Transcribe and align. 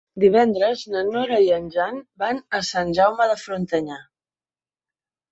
Divendres 0.21 0.83
na 0.93 1.01
Nora 1.09 1.35
i 1.47 1.49
en 1.57 1.67
Jan 1.75 1.99
van 2.23 2.39
a 2.59 2.61
Sant 2.69 2.93
Jaume 2.99 3.27
de 3.33 3.35
Frontanyà. 3.43 3.99